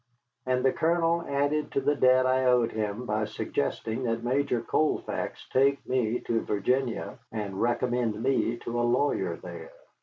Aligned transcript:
And 0.47 0.65
the 0.65 0.73
Colonel 0.73 1.23
added 1.27 1.73
to 1.73 1.79
the 1.79 1.93
debt 1.93 2.25
I 2.25 2.45
owed 2.45 2.71
him 2.71 3.05
by 3.05 3.25
suggesting 3.25 4.01
that 4.05 4.23
Major 4.23 4.59
Colfax 4.59 5.47
take 5.53 5.87
me 5.87 6.21
to 6.21 6.41
Virginia 6.41 7.19
and 7.31 7.61
recommend 7.61 8.19
me 8.23 8.57
to 8.63 8.81
a 8.81 8.81
lawyer 8.81 9.35
there. 9.35 9.69